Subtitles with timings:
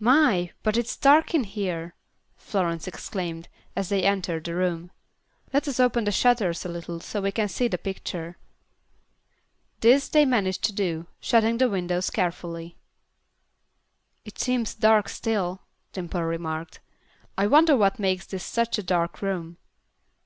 [0.00, 1.94] "My, but it's dark in here!"
[2.38, 4.90] Florence exclaimed, as they entered the room.
[5.52, 8.38] "Let us open the shutters a little so we can see the picture."
[9.80, 12.78] This they managed to do, shutting the window carefully.
[14.24, 15.60] "It seems dark still,"
[15.92, 16.80] Dimple remarked.
[17.36, 19.58] "I wonder what makes this such a dark room."